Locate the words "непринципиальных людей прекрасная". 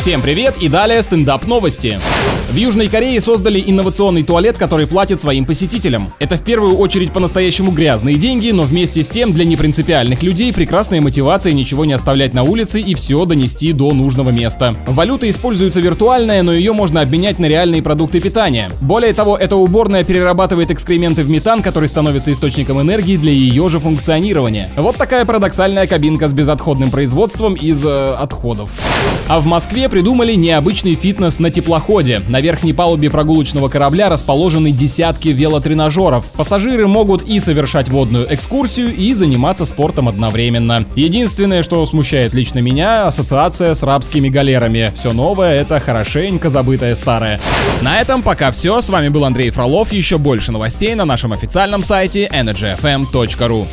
9.44-11.02